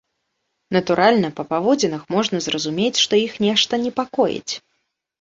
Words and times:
Натуральна, 0.77 1.29
па 1.41 1.45
паводзінах 1.51 2.03
можна 2.17 2.43
зразумець, 2.49 2.99
што 3.05 3.23
іх 3.29 3.39
нешта 3.49 3.85
непакоіць. 3.89 4.51